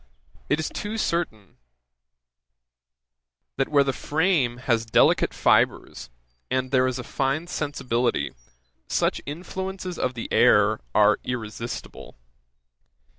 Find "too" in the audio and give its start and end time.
0.69-0.97